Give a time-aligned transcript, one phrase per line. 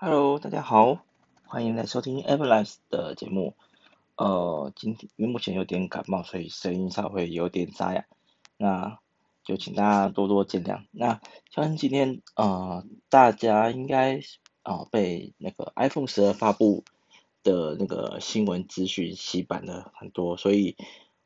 [0.00, 1.04] Hello，大家好，
[1.44, 3.56] 欢迎来收听 e v e r l i s e 的节目。
[4.14, 8.04] 呃，今天因为目前有点感冒，所以声音稍微有点沙哑，
[8.56, 9.00] 那
[9.42, 10.84] 就请大家多多见谅。
[10.92, 11.20] 那
[11.50, 14.20] 相信今天呃，大家应该
[14.62, 16.84] 啊、被那个 iPhone 十二发布
[17.42, 20.76] 的那个新闻资讯洗版了很多，所以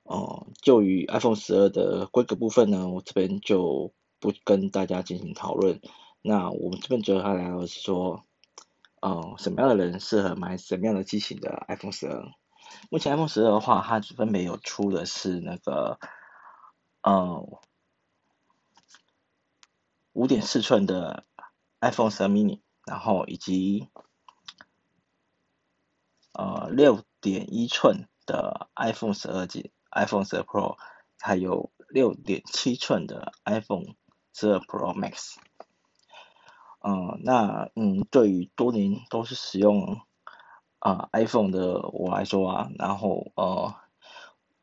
[0.05, 5.79] 呃，就于 iPhone 十二的规格部分呢，我这边就不跟大家进行讨论。
[6.23, 8.25] 那我们这边主要来聊的是说。
[9.03, 12.25] 哦、什么样的人适合买什么样的机型的 iPhone 十二？
[12.89, 15.99] 目前 iPhone 十二的话，它分别有出的是那个，
[17.03, 17.61] 呃，
[20.13, 21.27] 五点四寸的
[21.81, 23.89] iPhone 十二 mini，然后以及
[26.33, 30.77] 呃六点一寸的 iPhone 十二 G、iPhone 十二 Pro，
[31.19, 33.97] 还有六点七寸的 iPhone
[34.33, 35.35] 十二 Pro Max。
[36.85, 39.99] 嗯，那嗯，对于多年都是使用
[40.79, 43.75] 啊、iPhone 的我来说啊，然后呃，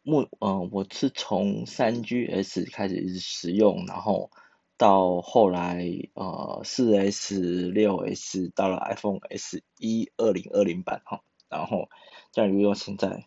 [0.04, 4.32] 目呃我是从三 GS 开始一直使用，然后
[4.78, 11.90] 到后来呃四 S、六 S 到了 iPhone S 一二零二零版哈，然后
[12.32, 13.26] 这样用到现在，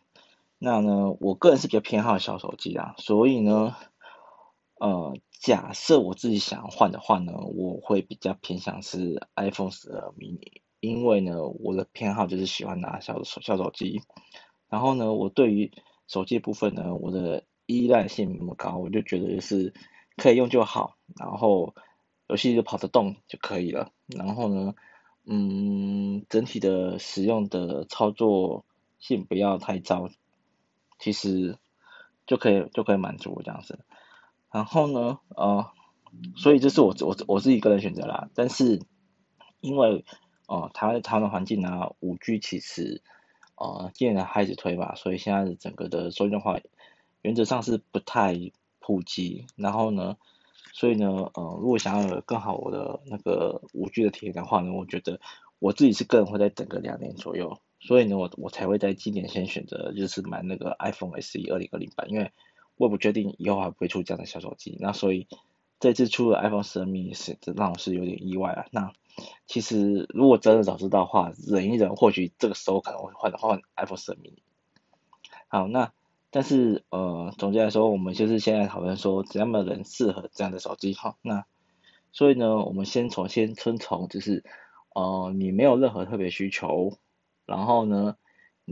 [0.58, 3.74] 那呢，我个人是比较偏好小手机啊，所以呢。
[4.83, 14.02] 呃，假设我自己想换的话呢，我会比较偏向是 iPhone 十二 mini，因为呢，我的偏好就是喜欢拿小手小手机，
[14.69, 15.70] 然后呢，我对于
[16.08, 19.72] 手机部分呢，我的依赖性那么高，我就觉得就是
[20.16, 21.77] 可以用就好，然后
[22.27, 24.74] 游戏就跑得动就可以了，然后呢，
[25.24, 28.64] 嗯，整体的使用的操作
[28.98, 30.08] 性不要太糟，
[30.98, 31.56] 其实
[32.27, 33.78] 就可以就可以满足这样子。
[34.53, 35.70] 然后呢，呃，
[36.36, 38.28] 所以这是我我我自己个人选择啦。
[38.34, 38.83] 但是
[39.61, 40.05] 因为
[40.47, 43.00] 呃台湾台湾的环境啊，五 G 其实
[43.56, 46.58] 呃今年开始推吧，所以现在整个的手机的话，
[47.23, 48.39] 原则上是不太
[48.79, 49.46] 普及。
[49.57, 50.18] 然后呢，
[50.74, 55.18] 所以呢，呃，如果想要有更好我的那个五 G 的体验的话呢，我觉得
[55.61, 57.58] 我自己是个人会再等个两年左右。
[57.80, 62.30] 所以呢，我我才会在今年先选择就是买那个 iPhone SE 二零二零版，因为。
[62.82, 65.28] 我不确定以后还不会出这样的小手机，那所以
[65.78, 68.66] 这次出了 iPhone 十二 mini 是让我是有点意外啊。
[68.70, 68.92] 那
[69.46, 74.38] 其实如果真的早知道的话，忍一忍，或许这个时候可能会换换 iPhone 十二 mini。
[75.46, 75.92] 好，那
[76.30, 81.16] 但是呃，总结来说，我们就是现在讨论说怎样的人适合这样的手机哈。
[81.22, 81.44] 那
[82.10, 84.44] 所以呢，我们先从先遵从就是
[84.94, 86.98] 呃，你没有任何特别需求，
[87.46, 88.16] 然后呢。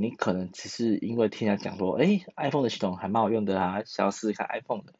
[0.01, 4.95] 你可能只是因为听人家讲说，哎，iPhone 的系统还蛮好用的啊，想要试试看 iPhone 的，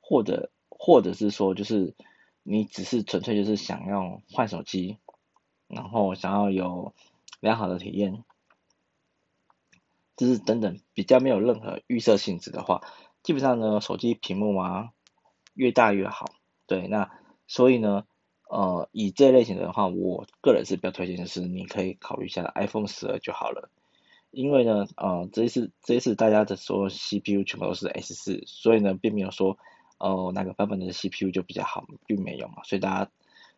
[0.00, 1.94] 或者或者是说，就是
[2.42, 4.98] 你只是纯粹就是想要换手机，
[5.66, 6.94] 然后想要有
[7.40, 8.22] 良好的体验，
[10.16, 12.82] 就是等等比较没有任何预设性质的话，
[13.22, 14.90] 基本上呢，手机屏幕啊
[15.54, 16.26] 越大越好，
[16.66, 17.10] 对，那
[17.46, 18.04] 所以呢，
[18.50, 23.70] 呃，以这类型的话，我个人是比较推荐的是，你可以考虑一下 iPhone 十二就好了。
[24.34, 29.56] 因为呢，呃，这一次这一次大家的说 CPU 全部都是 S 四，所以呢，并没有说，
[29.98, 33.10] 哦、呃，哪个版本的 CPU 就比较好，并没有嘛，所以大家，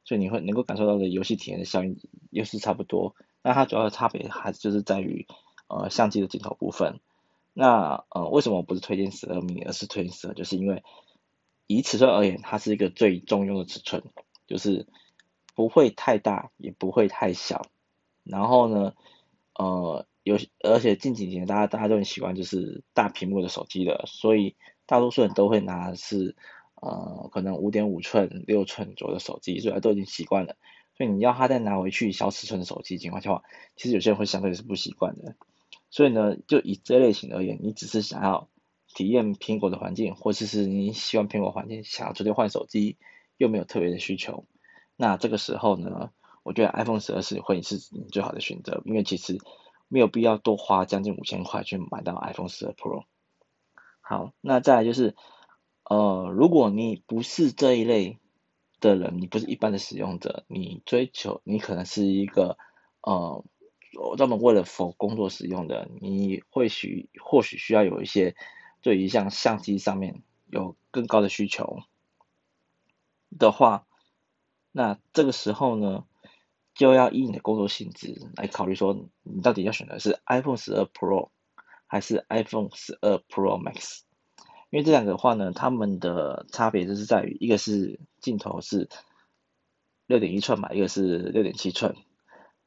[0.04, 1.98] 所以你会能够感受到的游戏体验的效应
[2.30, 3.16] 又是差不多。
[3.42, 5.26] 那它主要的差别还是就是在于，
[5.68, 7.00] 呃，相机的镜头部分。
[7.54, 10.34] 那呃，为什么我不是推荐十二 mini，而是推荐十二？
[10.34, 10.84] 就是因为
[11.66, 14.02] 以尺寸而言，它是一个最中庸的尺寸，
[14.46, 14.86] 就是
[15.54, 17.66] 不会太大，也不会太小。
[18.24, 18.94] 然后呢，
[19.54, 20.06] 呃。
[20.26, 26.34] 有，而且近几年大家大家都很喜欢就是大屏幕的手机的，所以大多数人都会拿是
[26.74, 30.56] 呃可能五点五寸、六寸左右的手机，所以都已经习惯了。
[30.96, 33.40] 所以你要他再拿回去小尺寸的手机情况下，
[33.76, 35.36] 其实有些人会相对是不习惯的。
[35.90, 38.48] 所以呢，就以这类型而言，你只是想要
[38.88, 42.96] 体验苹果的环境，或者是你喜欢苹果环境，想要直接换手机，
[43.36, 44.44] 又没有特别的需求，
[44.96, 46.10] 那这个时候呢，
[46.42, 49.38] 我觉得 iPhone 十二是会是你最好的选择，因为其实。
[49.88, 53.04] 没有必要多花将近五千块去买到 iPhone 十二 Pro。
[54.00, 55.16] 好，那再来就是，
[55.84, 58.18] 呃，如果你不是这一类
[58.80, 62.56] 的人，你不是一般的使用者，你追求你可能是一个
[63.00, 63.44] 呃
[64.16, 68.36] 专门为了 for 工作使用的，你或许或许需要有一些
[68.82, 71.80] 对于像相机上面有更高的需求
[73.38, 73.86] 的话，
[74.70, 76.04] 那这个时候呢，
[76.76, 81.30] 就要以你的工作性质来考虑，说你到底要选的是 iPhone 十二 Pro
[81.86, 84.02] 还是 iPhone 十二 Pro Max？
[84.68, 88.90] 因为这两个的话呢，它们的差别就是在于，一个是镜头是
[90.06, 91.96] 六点一寸嘛，一个是六点七寸，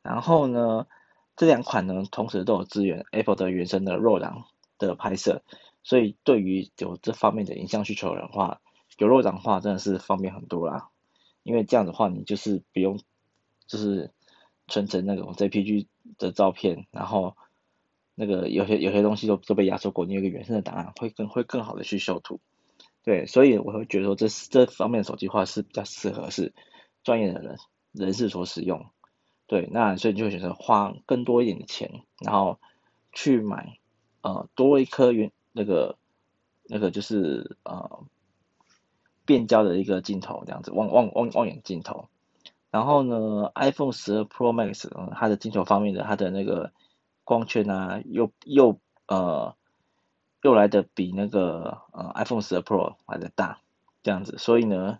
[0.02, 0.88] 然后呢，
[1.36, 4.46] 这两款呢同时都有支援 Apple 的原生的 RAW 档
[4.80, 5.44] 的拍摄，
[5.84, 8.60] 所以对于有这方面的影像需求的话，
[8.98, 10.90] 有 RAW 档的话真的是方便很多啦。
[11.44, 13.00] 因为这样的话，你就是不用
[13.70, 14.12] 就是
[14.68, 15.86] 存成那种 JPG
[16.18, 17.38] 的照片，然后
[18.16, 22.42] 那个有些有些东西都都被压缩过，你有个原生的档案会更会更好的去修图。
[23.04, 26.54] 对，所以我会觉得说这这方面的手机话是比较适合是
[27.04, 27.58] 专业的人
[27.94, 28.88] 人士所使用。
[29.48, 32.60] 对，那所以你就会选择花更多一点的钱，然后
[33.14, 33.78] 去买
[34.22, 35.98] 呃多一颗原那个
[36.66, 38.04] 那个就是呃
[39.26, 42.10] 变焦的一个镜头这样子，望望望望远镜头。
[42.72, 46.72] 然后呢，iPhone 12 Pro Max 它的镜头方面的它的那个
[47.24, 49.56] 光圈啊，又又呃。
[50.42, 53.60] 又来的比那个呃 iPhone 12 Pro 来的大，
[54.04, 55.00] 这样子，所以呢，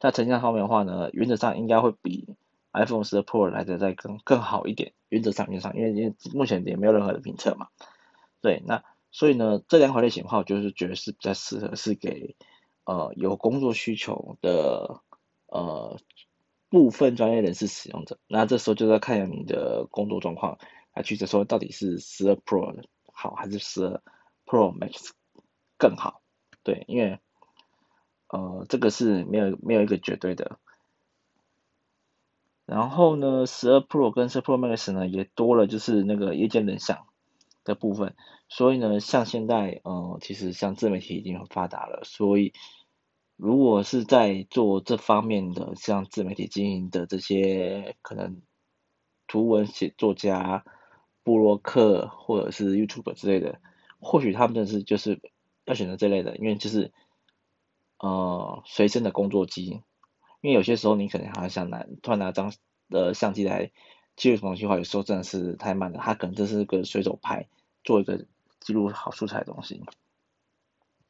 [0.00, 2.34] 在成像方面的话呢，原则上应该会比
[2.72, 4.92] iPhone 12 Pro 来的再更更好一点。
[5.10, 7.68] 原则上，原则上，因为因为目前也没有任何的评测嘛，
[8.40, 12.34] 对，那所以呢，这两款类型的话，我就是觉得是比较适合是给
[12.84, 15.02] 呃有工作需求的
[15.46, 16.00] 呃
[16.74, 18.18] 部分专业人士使用者。
[18.26, 20.58] 那这时候就要看你的工作状况
[20.92, 22.82] 来去说到底是十二 Pro
[23.12, 24.02] 好还是十二。
[24.46, 25.12] Pro Max
[25.78, 26.20] 更好，
[26.62, 27.18] 对，因为
[28.28, 30.58] 呃这个是没有没有一个绝对的。
[32.66, 37.06] 然后呢，十二 Pro 跟十二 Pro Max 呢也多了就是那个夜间人像
[37.64, 38.14] 的部分，
[38.50, 42.52] 所以呢，像现在呃其实像自媒体已经很发达了，所以
[43.36, 48.42] 如果是在做这方面的像自媒体经营的这些可能
[49.26, 50.64] 图文写作家、
[51.22, 53.60] 布洛克或者是 YouTube 之类的。
[54.00, 55.20] 或许他们真的是就是
[55.64, 56.92] 要选择这类的，因为就是
[57.98, 59.82] 呃随身的工作机，
[60.42, 62.52] 因为有些时候你可能还想拿突然拿张
[62.90, 63.72] 的相机来
[64.14, 67.48] 记录什么东西的话，有时候真的是太慢了，他可能这是个随手拍，
[67.82, 68.26] 做一个
[68.60, 69.82] 记录好素材的东西。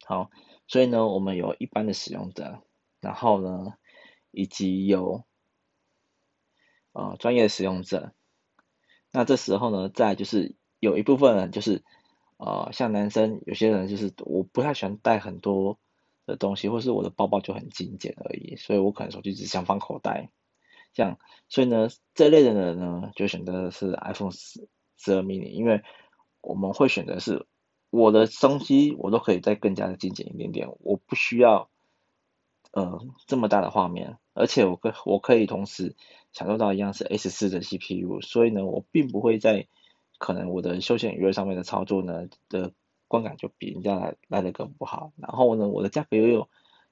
[0.05, 0.31] 好，
[0.67, 2.63] 所以呢，我们有一般的使用者，
[3.01, 3.75] 然后呢，
[4.31, 5.25] 以及有
[6.93, 8.13] 呃专业使用者，
[9.11, 11.83] 那这时候呢，再就是有一部分人就是。
[12.37, 15.79] 呃，像男生有些人就是我不太喜欢带很多
[16.27, 20.31] 的东西，或是我的包包就很精简而已，所以我可能手机只想放口袋，
[20.93, 25.85] 这样，所以呢，这类的人呢就选择的是 iPhone 十十二 mini，因为
[26.41, 27.47] 我们会选择是
[27.95, 31.69] 我的东西我都可以再更加的精简一点点，我不需要
[32.73, 35.95] 呃这么大的画面，而且我可我可以同时
[36.33, 39.67] 享受到一样是 S 四的 CPU，所以呢，我并不会在。
[40.17, 42.73] 可能我的休闲娱乐上面的操作呢的
[43.09, 46.49] 观感就比人家来来的更不好，然后呢，我的价格又又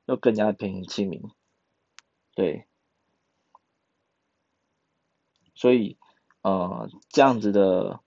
[0.06, 1.22] 又更加的便宜亲民，
[2.34, 2.66] 对，
[5.54, 5.96] 所以
[6.42, 8.00] 呃这样子的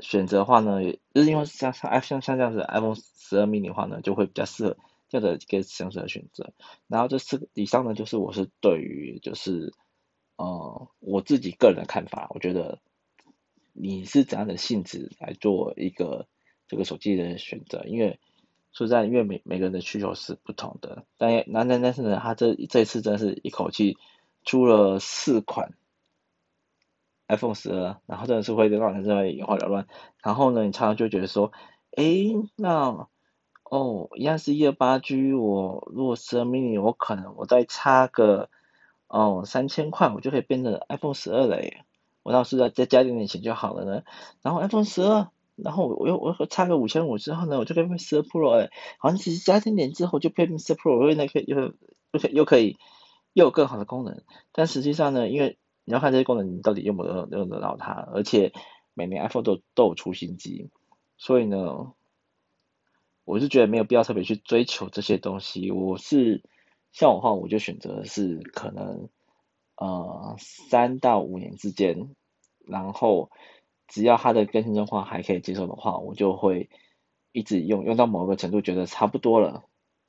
[0.00, 0.82] 选择的话呢，
[1.14, 4.76] 就是因为像像 iPhone 像这样子 iPhone 十二 mini 的话呢，就会比较适合
[5.08, 6.52] 这样的一个使用者的选择。
[6.86, 9.72] 然后这四以上呢，就是我是对于就是
[10.36, 12.78] 呃我自己个人的看法，我觉得。
[13.80, 16.26] 你是怎样的性质来做一个
[16.66, 17.84] 这个手机的选择？
[17.86, 18.18] 因为
[18.72, 21.04] 说实在，因为每每个人的需求是不同的。
[21.16, 23.96] 但但但但是呢，他这这一次真是一口气
[24.42, 25.74] 出了四款
[27.28, 29.86] iPhone 十二，然后真的是会让人认为眼花缭乱。
[30.22, 31.52] 然后呢，你常常就觉得说，
[31.96, 33.06] 诶，那
[33.64, 38.48] 哦，一样是一二八 G，我如果十二 mini，我可能我再差个
[39.08, 41.84] 哦三千块，我就可以变成 iPhone 十二了耶。
[42.22, 44.02] 我倒是再再加点点钱就好了呢，
[44.42, 51.58] 然后 iPhone 十二，然后我又我又差个五千五之后呢，我就可以变十二 Pro 哎，好像其实加一点点之后就变十二 Pro，因为那可以又
[52.12, 52.76] 又可又可以
[53.32, 55.58] 又有更好的功能，但实际上呢，因为
[55.88, 58.52] 你要看这些功能你到底用不用用得到它，而且
[58.92, 60.68] 每年 iPhone 都都有出新机，
[61.16, 61.94] 所以呢，
[63.24, 66.42] 我是觉得没有必要特别去追求这些东西，我是
[66.92, 69.08] 像我话，我就选择是可能。
[69.80, 72.16] 呃，三到五年之间，
[72.66, 73.30] 然后
[73.86, 76.68] 只要它的更新状况还可以接受的话，我就会
[77.30, 79.62] 一直用，用到某个程度觉得差不多了，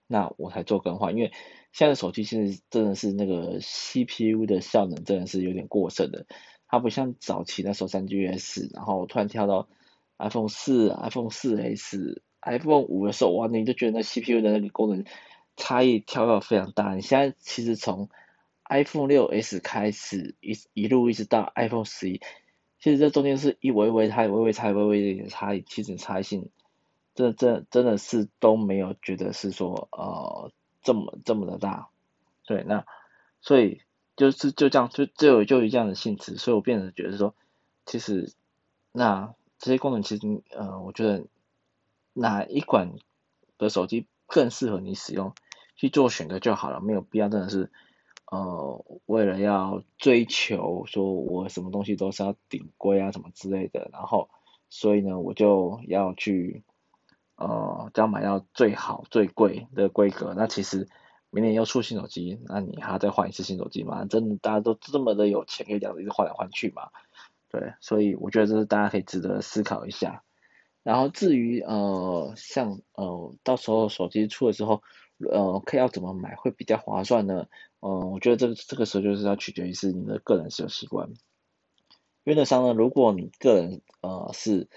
[0.08, 1.16] 那我才做更换。
[1.16, 1.32] 因为
[1.72, 6.26] 现在的手机其实真的是那个 CPU 的效能真的是有点过剩的，
[6.68, 9.70] 它不像早期那时候三 GS，然后突然跳到
[10.18, 15.06] iPhone 四、iPhone 四 S、iPhone 五的时候，哇，你就觉得那 CPU 的那个功能
[15.56, 16.96] 差异跳到非常大。
[16.96, 18.10] 你现在其实从
[18.70, 22.22] iPhone 六 S 开始一一路一直到 iPhone 十一，
[22.80, 26.50] 其实这中间是一微微差、微微差、微微一点差异，其实差异性，
[27.16, 31.90] 这这真的是都没有觉得是说呃这么这么的大，
[32.46, 32.86] 对，那
[33.42, 33.82] 所以
[34.16, 37.34] 就是就这样，就就有就有这样的性质，所以我变得觉得说，
[37.86, 38.34] 其实
[38.92, 41.26] 那这些功能其实呃，我觉得
[42.14, 42.94] 哪一款
[43.58, 45.34] 的手机更适合你使用，
[45.76, 47.72] 去做选择就好了，没有必要真的是
[48.32, 54.30] 呃为了要追求说我什么东西都是要顶规啊什么之类的，然后
[54.70, 56.64] 所以呢我就要去
[57.40, 60.88] 呃只要买到最好最贵的规格，那其实。
[61.32, 64.04] 明年又出新手机，那你还要再换一次新手机吗？
[64.06, 66.90] 真的大家都这么的有钱，可以这样子一直换来换去嘛？
[67.52, 70.24] 对，所以我觉得这是大家可以值得思考一下。
[70.82, 74.82] 然后至于呃，像呃，到时候手机出了之后，
[75.20, 77.46] 呃，可以要怎么买会比较划算呢？
[77.80, 81.10] 嗯、呃，我觉得这个这个时候就是要取决于是你的个人使用习惯。
[82.24, 84.68] 原则上呢，如果你个人呃是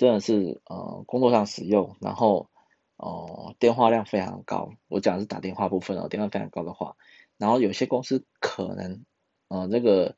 [0.00, 2.48] 真的是呃工作上使用，然后
[2.96, 6.96] 哦，电话量非常高，我讲的是打电话部分哦，电话非常高的话，
[7.36, 9.04] 然后有些公司可能，
[9.48, 10.16] 呃，那个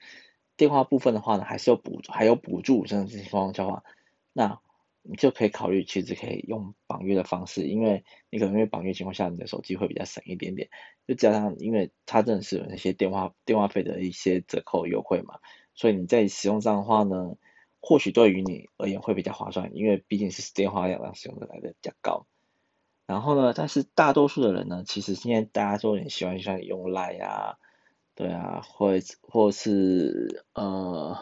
[0.57, 3.83] 电话部分的话呢，还是有补，还有补助这种情况下的话，
[4.33, 4.61] 那
[5.03, 10.71] 你就可以考虑，其实可以用绑约的方式，因为你可能因为绑约情况下，你的手机会比较省一点点，
[11.09, 15.41] 就加上因为它真的是有那些电话电话费的一些折扣优惠嘛，
[15.75, 17.35] 所以你在使用上的话呢，
[17.85, 22.27] 或许对于你而言会比较划算，因为毕竟是电话量使用的来的比较高。
[23.07, 27.59] 然后呢，但是大多数的人呢，其实现在大家都很喜欢像用 Line 啊，
[28.15, 31.19] 对啊，或或是呃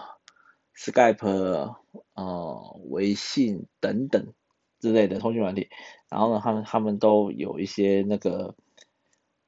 [0.76, 1.74] Skype
[2.14, 4.34] 呃微信等等
[4.78, 5.70] 之类的通讯软体。
[6.10, 8.54] 然后呢，他们他们都有一些那个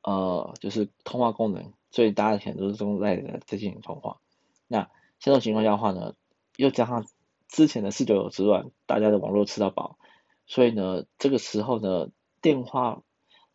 [0.02, 4.18] 呃就是通话功能，所以大家可能都是用 Line 在进行通话。
[4.66, 4.90] 那
[5.20, 6.14] 这种情况下的话呢，
[6.56, 7.06] 又加上
[7.48, 9.98] 之前的四九九之乱，大家的网络吃到饱，
[10.46, 12.08] 所以呢，这个时候呢。
[12.42, 13.04] 电话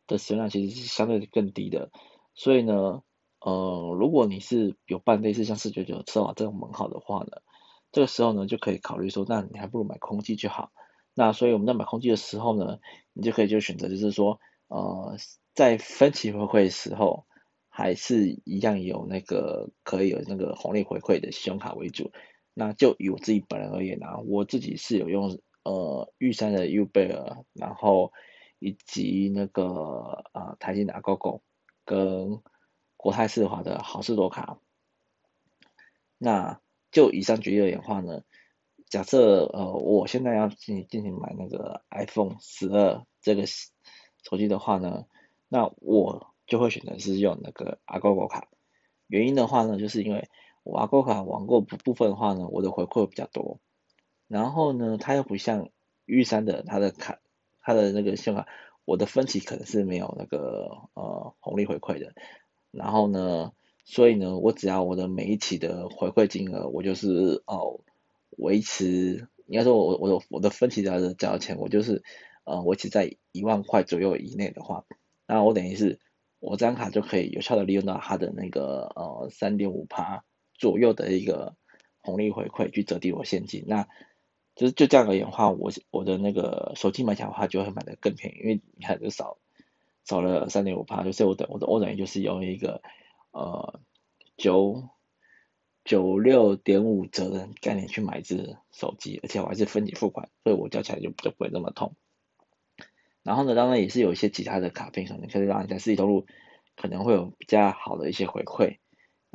[0.07, 1.91] 的使用量其实是相对更低的，
[2.35, 3.03] 所以呢，
[3.41, 7.41] 呃，如果你是有办类似像四九九吃到这种门号的话呢，
[7.91, 10.71] 这个时候呢就可以考虑说，那你还不如买空机就好。
[11.13, 12.79] 那所以我们在买空机的时候呢，
[13.11, 14.39] 你就可以就选择就是说，
[14.69, 15.17] 呃，
[15.53, 17.25] 在分期回馈的时候，
[17.67, 22.13] 还是一样有那个可以有那个红利回馈的信用卡为主。
[22.57, 28.11] 那就以我自己本人而言呢，我自己是有用呃玉山的 UBEAR，然后。
[28.59, 31.41] 以及那个呃台积的 GoGo
[31.85, 32.41] 跟
[32.95, 34.57] 国泰世华的好事多卡，
[36.17, 36.59] 那
[36.89, 38.23] 就以上举例而言的话呢，
[38.89, 45.05] 假设呃我现在要进进行买那个 iPhone 十二这个手机的话呢，
[45.49, 48.47] 那我就会选择是用那个 Agogo 卡，
[49.05, 50.27] 原因的话呢，就是因为
[50.67, 53.59] 我 Agogo 卡网购部部分的话呢，我的回馈比较多，
[54.27, 55.69] 然后呢，它又不像
[56.05, 57.19] 玉山的它的卡。
[57.69, 58.47] 它的那个信用卡，
[58.85, 62.13] 我的分期可能是没有那个呃红利回馈的，
[62.71, 63.51] 然后呢，
[63.83, 67.81] 所以呢，我只要我的每一期的回馈金额，我就是哦
[68.37, 72.03] 维持，应该说我我的我的分期的交钱，我就是
[72.45, 74.85] 呃维持在一万块左右以内的话，
[75.27, 75.99] 那我等于是
[76.39, 80.23] 我这张卡就可以有效的利用到它的那个呃三点五趴
[80.57, 81.55] 左右的一个
[81.99, 83.87] 红利回馈去折抵我现金，那。
[84.59, 89.37] 就是就这样而言的话，我我的那个手机买起来的话，就会买的更便宜，因为你看就少
[90.03, 92.81] 少了三点五趴，就是我的我的我等于就是用一个
[93.33, 93.79] 呃
[94.35, 94.89] 九
[95.85, 101.95] 九六点五折的概念去买一支手机，而且我还是分期付款，所以我交起来就就不会那么痛。
[103.21, 106.25] 然后呢，当然也是有一些其他的卡片可能可以让你在自己投入
[106.75, 108.77] 可能会有比较好的一些回馈，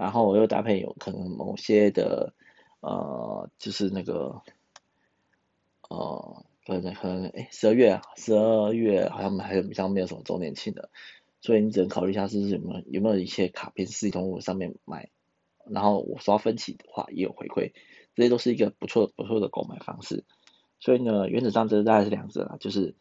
[0.03, 2.35] 然后我又搭配有可能某些的
[2.81, 4.43] 呃就是那个。
[5.91, 10.89] 呃，可能可能诶，十二月啊，十二月好像还有好像没有什么周年庆的，
[11.43, 15.11] 所以你只能考虑一下是有没有有没有一些卡片四 G 通上面买，
[15.67, 17.73] 然后我刷分期的话也有回馈，
[18.15, 20.25] 这些都是一个不错不错的购买方式。
[20.81, 22.95] 所以呢，原则上这大概是两者啦，就是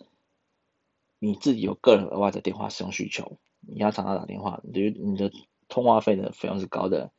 [1.20, 5.31] 你自己有个人额外的电话使用需求，你要常常打电话，你的你的
[5.72, 7.12] 通话费的费用是高的，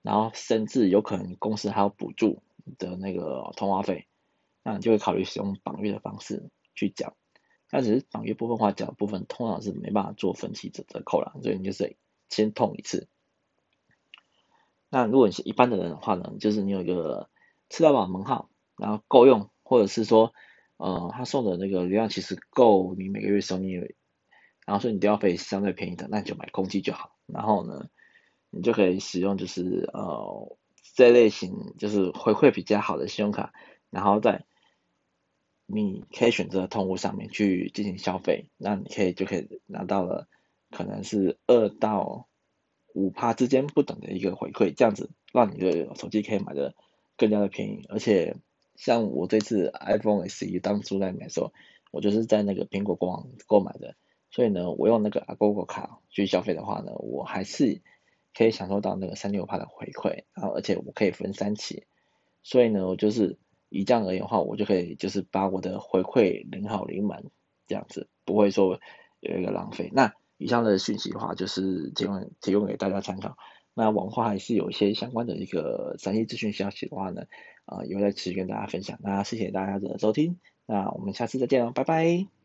[0.00, 2.42] 然后甚至有可能公司还要补助
[2.78, 4.08] 的那个通话费。
[4.64, 7.16] 那你就会考虑使用绑约的方式去缴，
[7.68, 11.96] 但只是绑约部分话缴部分通常是没办法做分期折折扣了，所以你就是
[12.30, 13.08] 先痛一次。
[14.88, 17.28] 那如果你是一般的人的话呢，就是你有一个
[17.68, 20.32] 吃到饱门号，然后够用，或者是说，
[20.76, 23.88] 呃，他送的那个流量其实够你每个月使用，
[24.66, 27.16] 然后说你电话费相对便宜的，那你就买空气就好。
[27.26, 27.88] 然后呢，
[28.50, 30.56] 你就可以使用就是呃
[30.94, 33.52] 这类型就是回馈比较好的信用卡，
[33.90, 34.44] 然后在。
[35.64, 40.28] 你可以选择的通路上面去进行消费，那你可以就可以拿到了，
[40.70, 42.28] 可能是二到
[42.92, 46.74] 五趴之间不等的一个回馈，这样子让你的手机可以买的
[47.16, 47.86] 更加的便宜。
[47.88, 48.36] 而且
[48.74, 51.54] 像我这次 iPhone SE 当初在买的时候，
[51.90, 53.94] 我就是在那个苹果官网购买的，
[54.32, 57.80] 所以呢，我用那个 Agogo 卡去消费的话呢，我还是
[58.34, 61.84] 可以享受到那个三六趴的回馈，然后而且我可以分三期，
[62.42, 67.22] 所以呢，我就是以这样而言的话，我就可以就是把我的回馈领好领满，
[67.66, 68.80] 这样子不会说
[69.20, 69.90] 有一个浪费。
[69.92, 73.36] 那以上的讯息的话，就是提供提供给大家参考。
[73.74, 77.22] 那往后还是有一些相关的一个详细资讯消息的话呢，
[77.64, 78.98] 啊、呃，也会在持续跟大家分享。
[79.02, 82.41] 那谢谢大家的收听，那我们下次再见喽，拜拜。